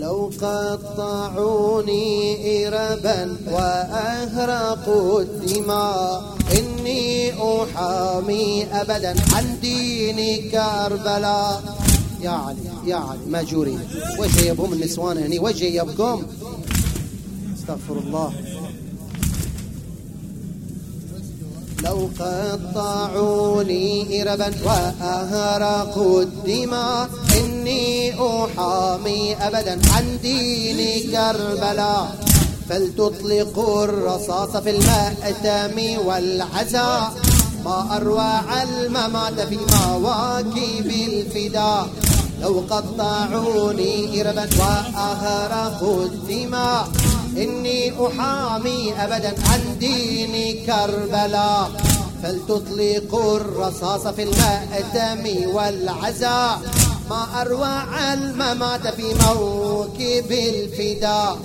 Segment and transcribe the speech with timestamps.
[0.00, 2.08] لو قطعوني
[2.66, 11.62] إربا وأهرقوا الدماء إني أحامي أبدا عن دين كربلاء.
[12.22, 13.78] يا علي يا علي ماجوري
[14.18, 16.22] وجه يبهم النسوان هني وجه يبكم
[17.56, 18.32] استغفر الله.
[21.84, 23.86] لو قطعوني
[24.22, 27.10] إربا وأهرقوا الدماء
[27.70, 32.18] إني أحامي أبدا عن دين كربلاء.
[32.68, 37.12] فلتطلقوا الرصاص في المأتم والعزاء.
[37.64, 41.88] ما أروع الممات في مواكب الفداء.
[42.40, 46.88] لو قطعوني إربا وأهرقوا الدماء.
[47.36, 51.70] إني أحامي أبدا عن دين كربلاء.
[52.22, 56.60] فلتطلقوا الرصاص في المأتم والعزاء.
[57.10, 61.38] ما أروع الممات في موكب الفداء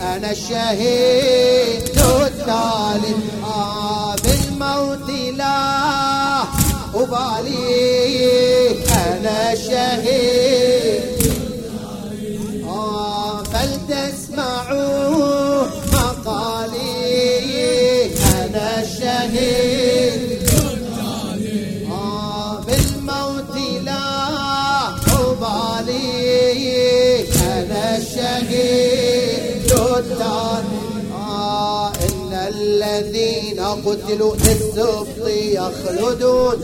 [0.00, 3.14] أنا الشهيد التالي
[3.44, 6.42] آه بالموت لا
[6.94, 8.84] أبالي.
[8.92, 10.41] أنا الشهيد
[33.72, 36.56] قتلوا للسبط يخلدون.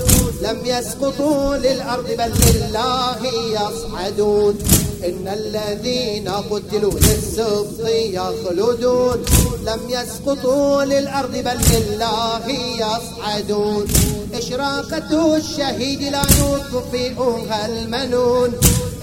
[0.42, 3.16] لم يسقطوا للأرض بل لله
[3.52, 4.58] يصعدون.
[5.04, 9.24] إن الذين قتلوا للسبط يخلدون.
[9.64, 13.86] لم يسقطوا للأرض بل لله يصعدون.
[14.34, 18.50] إشراقة الشهيد لا يطفئها المنون.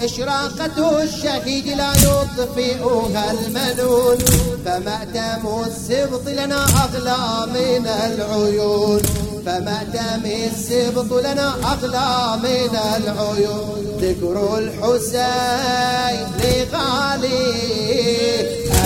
[0.02, 4.18] إشراقة الشهيد لا يطفئها المنون
[4.64, 9.02] فمأتم السبط لنا أغلى من العيون.
[9.46, 13.82] فمأتم السبط لنا أغلى من العيون.
[14.00, 17.54] ذكر الحسين لغالي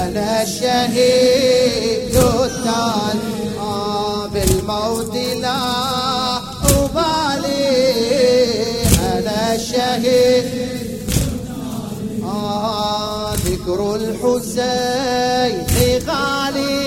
[0.02, 3.20] أنا الشهيد التالي
[3.60, 5.58] آه بالموت لا
[6.64, 7.70] أبالي
[9.12, 10.44] أنا الشهيد
[13.70, 15.66] ذكر الحسين
[16.08, 16.86] غالي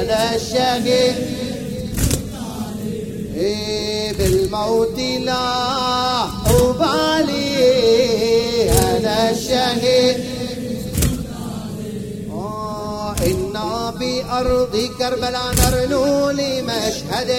[0.00, 1.14] أنا الشهيد.
[3.36, 7.50] إيه بالموت لا أبالي
[8.70, 10.16] أنا الشهيد.
[12.30, 17.30] آه إنا بأرض كربلاء نرنو لمشهد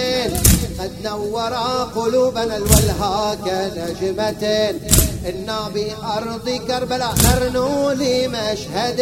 [0.80, 1.54] قد نور
[1.96, 4.44] قلوبنا الولها كنجمة
[5.28, 9.00] إنا بأرض كربلاء نرنو لمشهد.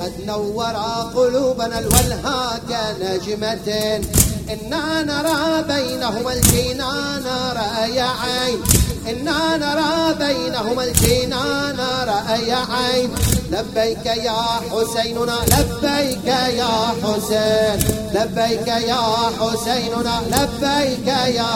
[0.00, 0.76] قد نور
[1.16, 3.68] قلوبنا الولها كنجمة
[4.52, 7.26] إنا نرى بينهما الجنان
[7.58, 8.58] رأي عين.
[9.10, 13.10] إنا نرى بينهما الجنان رأي عين.
[13.52, 16.26] لبيك يا حسيننا لبيك
[16.60, 16.72] يا
[17.02, 17.78] حسين
[18.14, 19.02] لبيك يا
[19.40, 21.06] حسيننا لبيك
[21.38, 21.52] يا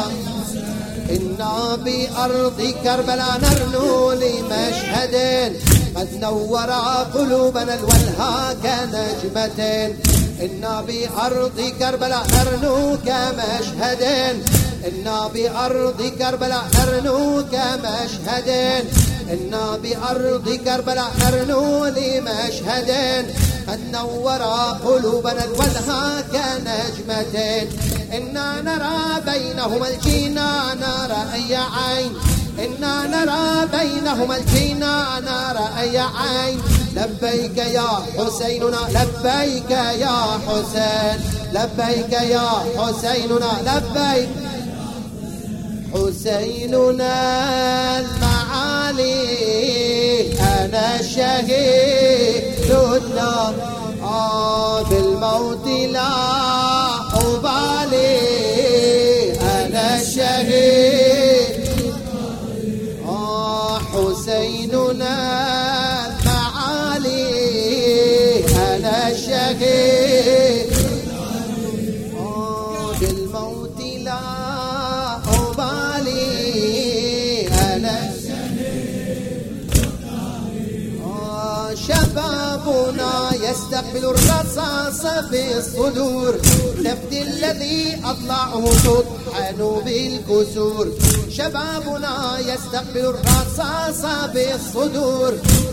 [1.10, 5.14] إنا بأرض كربلاء نرنو لمشهد
[5.96, 6.70] قد نور
[7.14, 9.60] قلوبنا الولها كنجمة
[10.42, 14.02] إنا بأرض كربلاء نرنو كمشهد
[14.88, 18.48] إنا بأرض كربلاء نرنو كمشهد
[19.32, 22.90] إنا بأرض كربلاء نرنو لمشهد
[23.68, 24.42] قد نور
[24.84, 27.66] قلوبنا الولها كنجمة
[28.16, 32.12] إنا نرى بينهما الجنان رأي عين.
[32.64, 35.28] إنا نرى بينهما الجنان
[35.60, 36.58] رأي عين.
[36.96, 39.70] لبيك يا حسيننا لبيك
[40.04, 41.18] يا حسين.
[41.52, 44.28] لبيك يا حسيننا لبيك.
[45.94, 47.12] حسيننا
[48.92, 52.44] المعالي أنا الشهيد
[52.96, 53.54] النار.
[54.02, 56.91] آه بالموت لا
[83.82, 86.34] يستقبل الرصاص في الصدور.
[86.78, 90.88] نفدي الذي أضلاعه تطحن بالكسور
[91.30, 94.02] شبابنا يستقبل الرصاص
[94.34, 95.32] بالصدور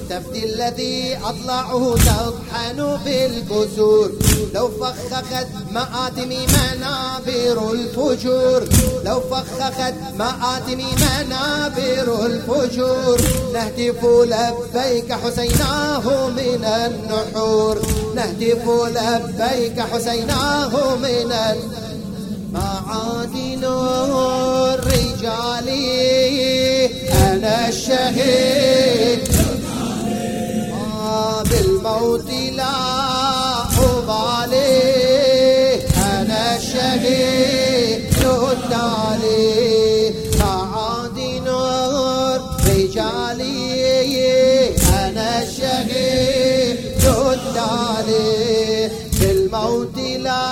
[0.09, 4.11] تفدي الذي أضلاعه تطحن بالكسور
[4.53, 8.63] لو فخخت مآتمي منابر الفجور.
[9.05, 13.21] لو فخخت مآتمي منابر الفجور.
[13.53, 17.81] نهتف لبيك حسيناه من النحور.
[18.15, 21.33] نهتف لبيك حسيناه من
[22.53, 23.63] معادن
[24.73, 25.69] الرجال
[27.11, 29.38] أنا الشهيد.
[31.49, 32.75] بالموت لا
[33.79, 34.69] أبالي
[35.97, 38.13] أنا الشهيد
[38.51, 43.41] التالي معادن الرجال
[44.93, 50.45] أنا الشهيد التالي بالموت لا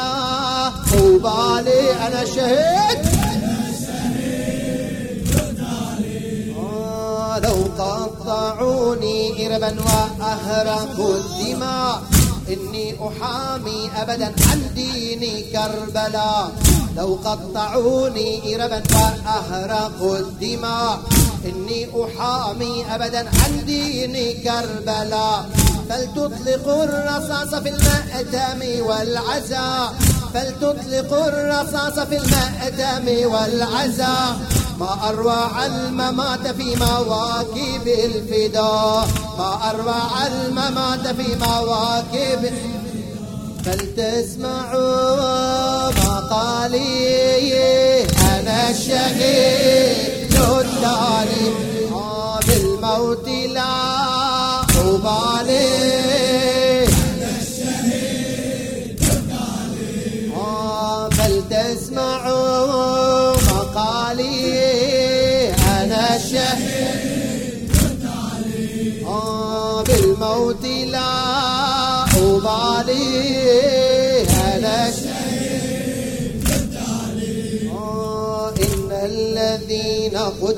[0.93, 2.66] أبالي أنا شهيد
[7.79, 12.01] قطعوني إربا وأهرقوا الدماء
[12.49, 16.51] إني أحامي أبدا عن دين كربلاء
[16.97, 20.99] لو قطعوني إربا وأهرقوا الدماء
[21.45, 25.49] إني أحامي أبدا عن دين كربلاء
[25.89, 29.93] فلتطلقوا الرصاص في المأتم والعزاء
[30.33, 34.35] فلتطلقوا الرصاص في المأتم والعزاء
[34.79, 39.07] ما أروع الممات في مواكب الفداء
[39.37, 42.51] ما أروع الممات في مواكب
[43.65, 45.11] فلتسمعوا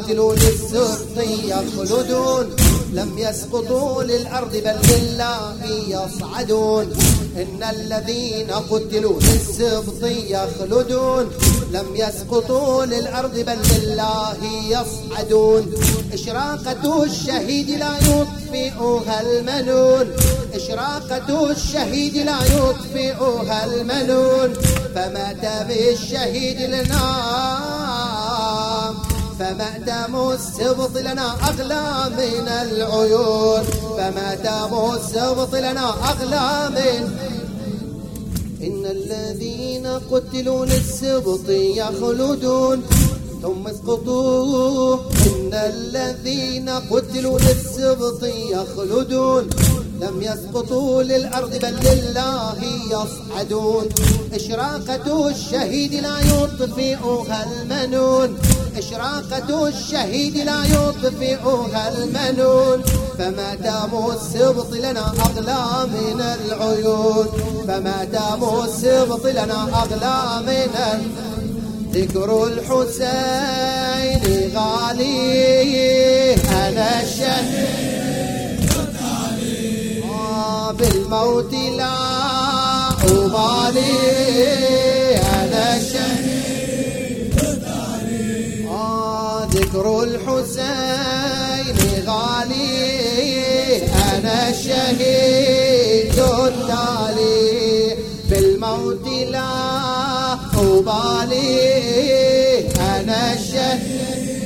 [0.10, 2.56] الذين قتلوا للسخط يخلدون
[2.94, 5.56] لم يسقطوا للأرض بل لله
[5.88, 6.94] يصعدون.
[7.38, 11.32] إن الذين قتلوا للسبط يخلدون
[11.72, 14.38] لم يسقطوا للأرض بل لله
[14.70, 15.74] يصعدون.
[16.14, 20.08] إشراقة الشهيد لا يطفئها المنون.
[20.54, 24.54] إشراقة الشهيد لا يطفئها المنون.
[24.96, 26.62] فمات بالشهيد
[29.40, 33.64] لنا فمأتم السبط لنا أغلى من العيون.
[33.98, 37.02] فمأتم السبط لنا أغلى من
[38.64, 42.82] إن الذين قتلوا للسبط يخلدون.
[43.42, 44.96] ثم اسقطوا.
[45.28, 49.50] إن الذين قتلوا للسبط يخلدون.
[50.02, 52.56] لم يسقطوا للأرض بل لله
[52.88, 53.86] يصعدون.
[54.34, 58.38] إشراقة الشهيد لا يطفئها المنون.
[58.78, 62.84] إشراقة الشهيد لا يطفئها المنون.
[63.18, 67.28] فما دام السبط لنا أغلى من العيون.
[67.68, 70.68] فما دام السبط لنا أغلى من
[71.94, 74.22] ذكر الحسين
[74.56, 76.34] غالي.
[76.34, 77.99] أنا الشهيد.
[80.80, 81.96] بالموت لا
[83.04, 83.96] أبالي.
[85.18, 87.34] أنا الشهيد
[88.72, 93.82] آه ذكر الحسين غالي.
[94.14, 97.96] أنا الشهيد التالي.
[98.30, 101.60] بالموت لا أبالي.
[102.80, 104.39] أنا الشهيد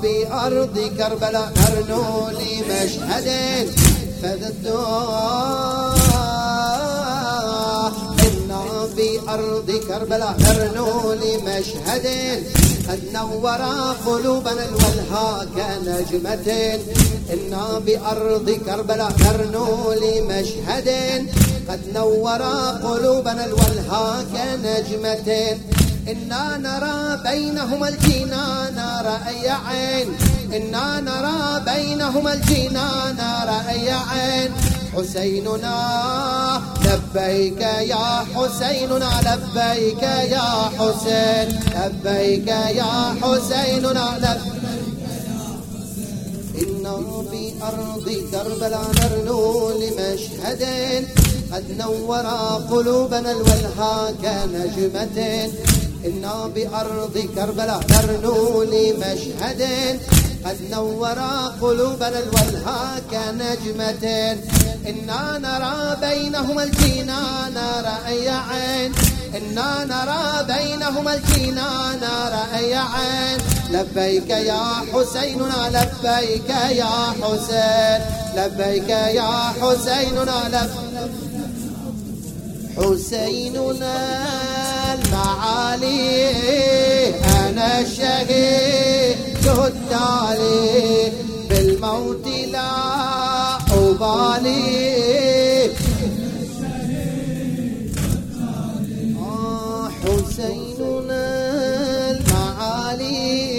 [0.00, 3.28] إنا بأرض كربلاء نرنو لمشهد
[4.22, 5.10] فذدوا
[8.26, 8.62] إنا
[8.96, 12.06] بأرض كربلاء نرنو لمشهد
[12.88, 13.60] قد نور
[14.06, 16.78] قلوبنا الولها كنجمة
[17.32, 20.88] إنا بأرض كربلاء نرنو لمشهد
[21.68, 22.42] قد نور
[22.84, 25.28] قلوبنا الولها كنجمة
[26.08, 30.08] إنا نرى بينهما الجنان رأي عين.
[30.54, 34.50] إنا نرى بينهما الجنان رأي عين.
[34.96, 35.78] حسيننا
[36.84, 41.48] لبيك يا حسيننا لبيك يا حسين.
[41.76, 44.60] لبيك يا حسيننا لبيك
[46.60, 46.82] إن
[47.30, 50.62] بأرض كربلاء نرنو لمشهد
[51.52, 52.26] قد نور
[52.70, 55.18] قلوبنا الولها كنجمة
[56.06, 59.62] إنا بأرض كربلاء نرنو لمشهد
[60.44, 61.18] قد نور
[61.62, 64.04] قلوبنا الولها كنجمة.
[64.88, 68.92] إنا نرى بينهما الجنان رأي عين.
[69.36, 72.02] إنا نرى بينهما الجنان
[72.36, 73.38] رأي عين.
[73.70, 78.00] لبيك يا حسيننا لبيك يا حسين.
[78.36, 81.10] لبيك يا حسيننا لبيك
[82.76, 84.69] حسيننا.
[85.10, 86.14] المعالي
[87.24, 91.12] أنا الشهيد التالي.
[91.50, 92.70] بالموت لا
[93.72, 95.00] أبالي.
[100.00, 101.24] حسيننا
[102.10, 103.50] المعالي.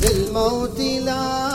[0.00, 1.51] بالموت لا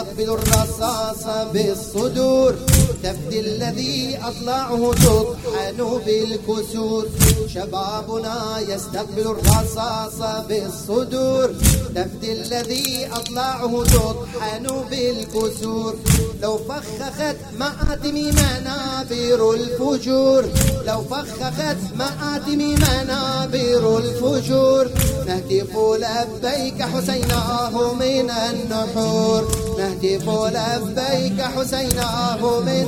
[0.00, 2.54] يستقبل الرصاص بالصدور.
[3.02, 7.06] تفدي الذي أطلعه تطحن بالكسور.
[7.54, 11.50] شبابنا يستقبل الرصاص بالصدور.
[11.94, 15.94] تفدي الذي أطلعه تطحن بالكسور.
[16.42, 20.44] لو فخخت مآتمي منابر الفجور.
[20.86, 24.90] لو فخخت مآتمي منابر الفجور.
[25.30, 29.42] نهتف لبيك حسيناه من النحور.
[29.78, 32.86] نهتف لبيك حسيناه من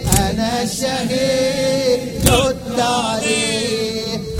[0.00, 3.56] أنا الشهيد التالي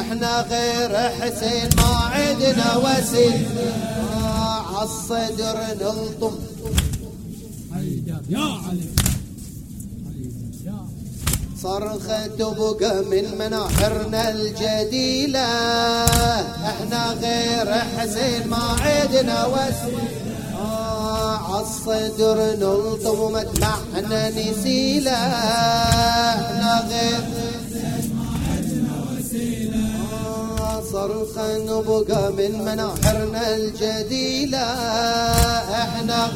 [0.00, 3.46] إحنا غير حسين ما عدنا وسيل
[4.74, 6.34] عالصدر نلطم.
[8.28, 8.88] يا علي
[11.62, 15.48] صرخة تبقى من مناحرنا الجديلة.
[16.72, 20.19] إحنا غير حسين ما عدنا وسيل
[21.50, 27.20] عالصدر نلطم ومدمعنا نسيلة إحنا غير
[30.92, 34.58] صرخة نبقى من مناحرنا الجديلة
[35.82, 36.30] إحنا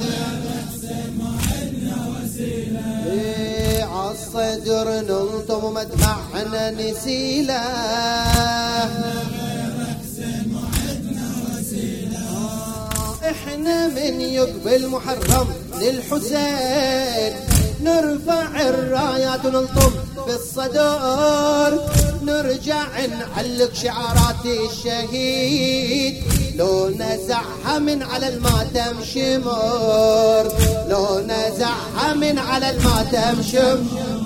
[3.07, 7.63] غير عالصدر نلطم مدمعنا نسيله
[13.31, 15.49] إحنا من يقبل محرم
[15.81, 17.33] للحسين.
[17.83, 19.93] نرفع الرايات ونلطم
[20.27, 21.81] بالصدر.
[22.23, 26.15] نرجع نعلق شعارات الشهيد.
[26.57, 30.53] لو نزعها من على الماتم شمر
[30.89, 34.25] لو نزعها من على الماتم شمر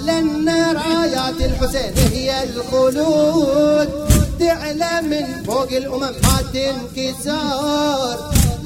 [0.00, 4.01] لأن رايات الحسين هي الخلود.
[4.42, 8.16] تعلى من فوق الأمم ما تنكسر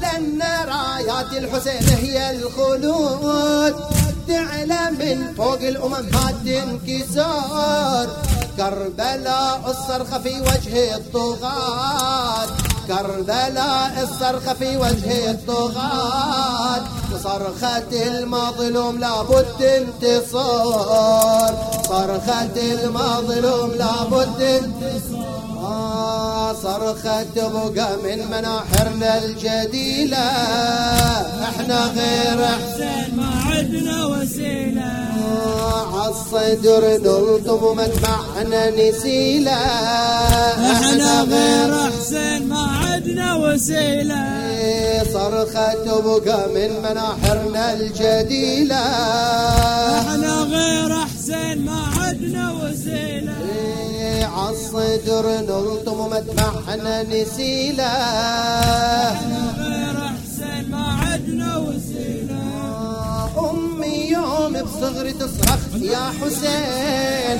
[0.01, 3.75] لأن رايات الحسين هي الخلود.
[4.27, 8.07] تعلى من فوق الأمم ما تنكسر
[8.57, 12.47] كربلاء الصرخة في وجه الطغاة.
[12.87, 16.81] كربلاء الصرخة في وجه الطغاة.
[17.23, 21.53] صرخة المظلوم لابد انتصار.
[21.87, 25.46] صرخة المظلوم لابد انتصار.
[26.63, 30.27] صرخة تبقى من مناحرنا الجديلة.
[31.49, 34.91] إحنا غير حسين ما عدنا وسيلة.
[35.93, 39.61] عالصدر نلطم مدمعنا نسيلة.
[40.71, 44.23] إحنا غير حسين ما عدنا وسيلة.
[45.13, 48.83] صرخة تبقى من مناحرنا الجديلة.
[49.99, 53.33] إحنا غير حسين ما عدنا وسيلة
[54.35, 57.83] عالصدر نلطم مدمعنا نسيلة.
[57.83, 62.41] إحنا غير حسين ما عدنا وسيلة
[63.49, 67.39] أمي يوم بصغري تصرخ يا حسين.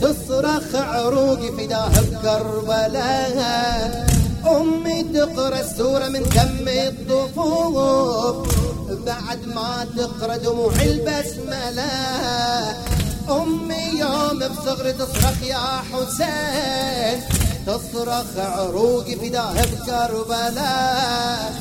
[0.00, 3.36] تصرخ عروقي فداه بكربلاء
[4.46, 8.36] أمي تقرأ السورة من دم الطفوف.
[9.06, 11.90] بعد ما تقرأ دموع البسملة.
[13.30, 17.20] أمي يوم بصغري تصرخ يا حسين
[17.66, 21.52] تصرخ عروقي فداه بكربلاء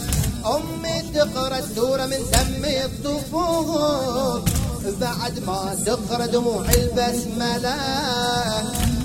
[0.46, 4.42] أمي تقرأ السورة من دم الطفوف
[5.02, 7.76] بعد ما تقرأ دموع البسملة.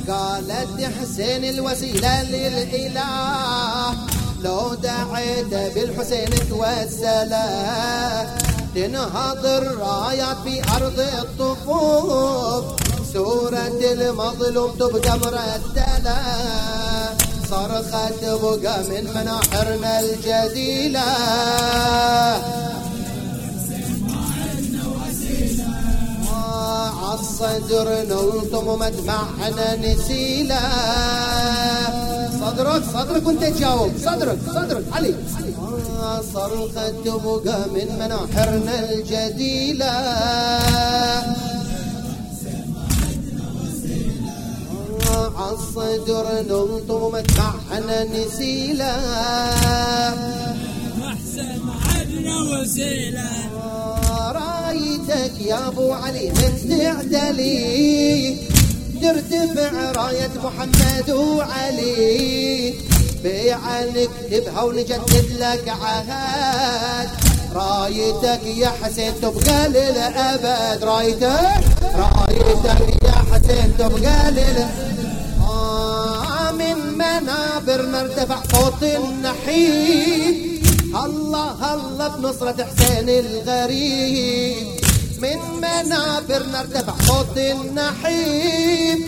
[0.09, 3.95] قالت حسين الوسيلة للإله
[4.43, 8.37] لو دعيت بالحسين توسله
[8.75, 12.65] تنهض الرايات في أرض الطفوف
[13.13, 16.17] سورة المظلوم تبقى مرتلة
[17.51, 21.01] صرخة تبقى من مناحرنا الجديلة
[27.03, 30.61] عالصدر نلطم مدمعنا نسيلة
[32.41, 35.15] صدرك صدرك وانت تجاوب صدرك صدرك علي
[36.35, 39.95] صرخة تبقى من مناحرنا الجديلة.
[45.37, 48.95] عالصدر نلطم مدمعنا نسيلة.
[51.11, 53.31] أحسن عدنا وسيله
[54.33, 58.37] رايتك يا أبو علي من تعدلي
[59.03, 62.90] ترتفع راية محمد وعلي.
[63.23, 67.09] بيعة نكتبها ونجدد لك عهد.
[67.55, 70.85] رايتك يا حسين تبقى للأبد.
[70.85, 71.61] رايتك
[71.95, 74.91] رايتك يا حسين تبقى للأبد.
[75.41, 80.63] آه من منابر نرتفع صوت النحيب
[81.05, 84.67] الله الله بنصرة حسين الغريب.
[85.23, 88.99] من منابر نرتفع صوت النحيب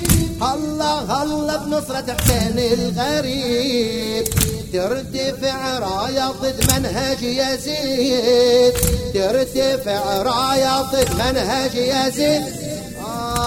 [0.43, 4.25] الله الله بنصرة حسين الغريب.
[4.73, 8.75] ترتفع راية ضد منهج يزيد.
[9.15, 12.43] ترتفع راية ضد منهج يزيد.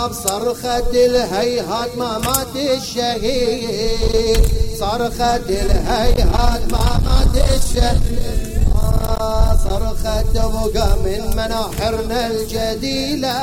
[0.09, 4.39] بصرخة الهيهات ما مات الشهيد.
[4.79, 8.65] صرخة الهيهات ما مات الشهيد.
[9.69, 13.35] صرخة تبقى من مناحرنا الجديلة.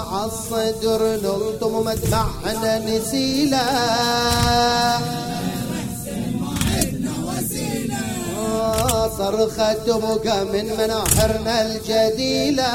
[0.00, 3.60] عالصدر نلطم مدمعنا نسيله
[9.18, 12.70] صرخة تبقى من مناحرنا الجديلة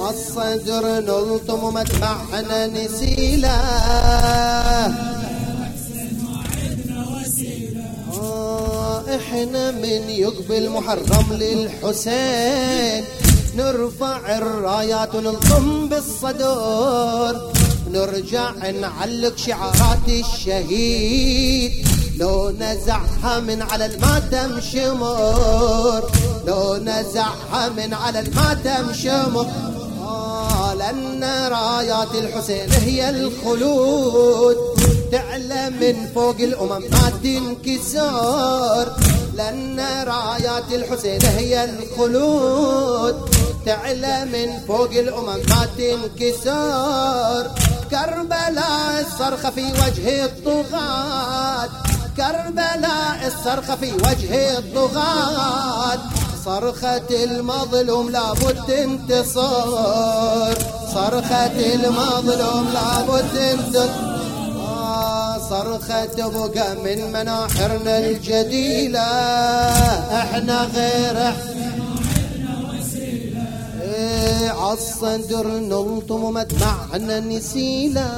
[0.00, 3.62] عالصدر نلطم مدمعنا نسيله
[9.16, 13.04] إحنا من يقبل محرم للحسين.
[13.56, 17.52] نرفع الرايات ونلطم بالصدور.
[17.92, 21.72] نرجع نعلق شعارات الشهيد.
[22.16, 26.10] لو نزعها من على الماتم شمر
[26.46, 29.46] لو نزعها من على الماتم شمر
[30.02, 34.56] آه لأن رايات الحسين هي الخلود.
[35.12, 36.84] تعلى من فوق الأمم.
[36.92, 38.92] ما تنكسر
[39.34, 43.30] لأن رايات الحسين هي الخلود.
[43.66, 45.26] تعلى من فوق الأمم.
[45.26, 47.50] ما تنكسر
[47.90, 51.68] كربلاء الصرخة في وجه الطغاة.
[52.16, 55.98] كربلاء الصرخة في وجه الطغاة.
[56.44, 60.54] صرخة المظلوم لابد تنتصر
[60.94, 64.11] صرخة المظلوم لابد تنتصر
[65.52, 69.08] صرخة تبقى من مناحرنا الجديلة.
[70.22, 71.16] إحنا غير
[73.82, 78.08] إيه عالصدر نلطم مدمعنا نسيلة.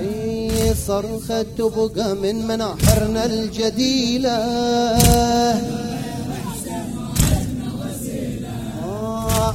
[0.00, 4.38] إيه صرخة تبقى من مناحرنا الجديلة.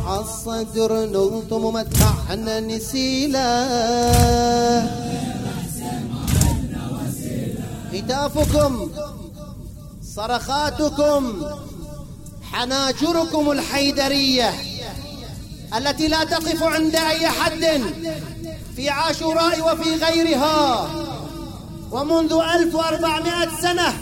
[0.07, 3.49] عالصدر نلطم مدمعنا نسيله
[7.93, 8.91] هتافكم
[10.15, 11.41] صرخاتكم
[12.51, 14.53] حناجركم الحيدرية
[15.77, 17.81] التي لا تقف عند أي حد
[18.75, 20.89] في عاشوراء وفي غيرها.
[21.91, 23.93] ومنذ 1400 سنة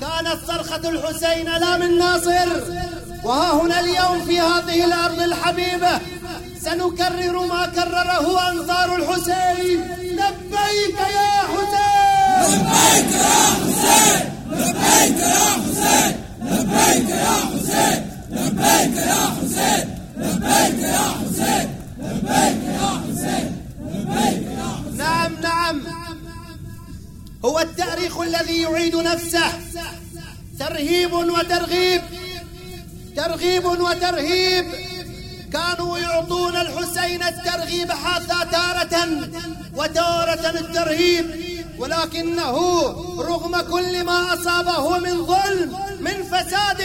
[0.00, 2.48] كانت صرخة الحسين لا من ناصر.
[3.24, 6.00] وها هنا اليوم في هذه الأرض الحبيبة
[6.64, 9.80] سنكرر ما كرره أنصار الحسين.
[10.02, 12.60] لبيك يا حسين!
[12.60, 14.30] لبيك يا حسين!
[14.50, 16.16] لبيك يا حسين!
[16.42, 16.85] لبيك
[33.46, 34.64] ترغيب وترهيب.
[35.52, 39.08] كانوا يعطون الحسين الترغيب حتى تارة
[39.76, 41.26] وتارة الترهيب.
[41.78, 42.56] ولكنه
[43.18, 46.80] رغم كل ما أصابه من ظلم من فساد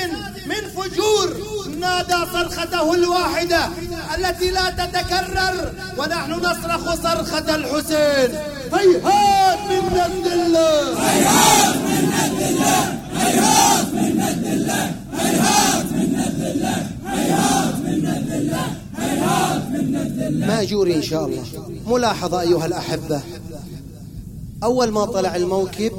[0.46, 1.38] من فجور
[1.80, 3.70] نادى صرخته الواحدة
[4.18, 5.72] التي لا تتكرر.
[5.98, 8.30] ونحن نصرخ صرخة الحسين.
[8.74, 11.10] هيهات من ند الله.
[11.10, 12.84] هيهات من ند الله
[13.22, 18.68] هيهات من ند الله هيهات من ند الله هيهات من ند الله
[19.82, 21.44] هيهات من ند الله ماجور إن شاء الله.
[21.88, 23.22] ملاحظة أيها الأحبة.
[24.64, 25.92] أول ما طلع الموكب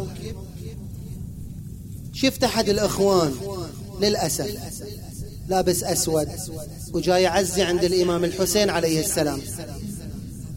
[2.12, 3.32] شفت أحد الإخوان؟
[4.00, 4.50] للأسف.
[5.48, 6.28] لابس أسود
[6.92, 9.40] وجاي يعزي عند الإمام الحسين عليه السلام.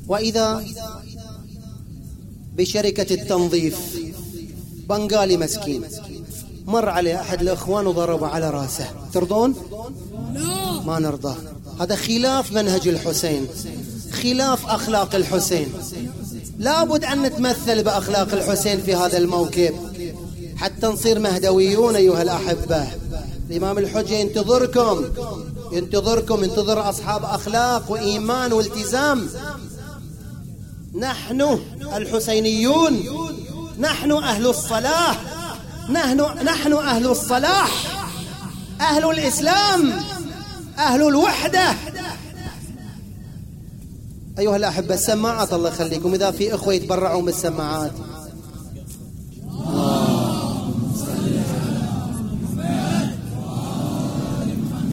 [0.08, 0.64] وإذا
[2.58, 3.78] بشركة التنظيف
[4.90, 5.84] بنغالي مسكين
[6.68, 8.88] مر عليه أحد الإخوان وضربه على رأسه.
[9.14, 9.56] ترضون؟
[10.86, 11.36] ما نرضى.
[11.80, 13.48] هذا خلاف منهج الحسين.
[14.24, 15.74] خلاف أخلاق الحسين.
[16.60, 19.74] لابد أن نتمثل بأخلاق الحسين في هذا الموكب.
[20.58, 22.88] حتى نصير مهدويون أيها الأحبة.
[23.50, 25.04] الإمام الحجة ينتظركم.
[25.72, 29.30] ينتظركم ينتظر أصحاب أخلاق وإيمان والتزام.
[31.00, 31.60] نحن
[31.96, 33.04] الحسينيون.
[33.80, 35.22] نحن أهل الصلاح.
[35.90, 37.72] نحن نحن أهل الصلاح.
[38.82, 39.94] أهل الإسلام.
[40.78, 41.74] أهل الوحدة.
[44.40, 46.14] أيها الأحبة السماعات الله يخليكم.
[46.14, 47.92] إذا في إخوة يتبرعون بالسماعات.